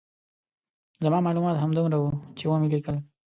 [1.03, 2.95] زما معلومات همدومره وو چې ومې لیکل.